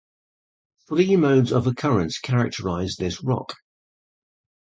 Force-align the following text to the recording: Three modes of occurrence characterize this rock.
Three 0.89 1.15
modes 1.15 1.51
of 1.51 1.67
occurrence 1.67 2.17
characterize 2.17 2.95
this 2.95 3.23
rock. 3.23 3.57